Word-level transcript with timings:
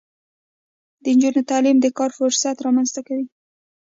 د 1.03 1.05
نجونو 1.15 1.41
تعلیم 1.49 1.77
د 1.81 1.87
کار 1.97 2.09
فرصتونه 2.17 2.61
رامنځته 2.65 3.01
کوي. 3.07 3.25